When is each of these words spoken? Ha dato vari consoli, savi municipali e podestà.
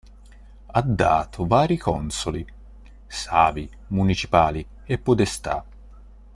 Ha 0.65 0.81
dato 0.81 1.45
vari 1.45 1.77
consoli, 1.77 2.43
savi 3.05 3.69
municipali 3.89 4.67
e 4.83 4.97
podestà. 4.97 5.63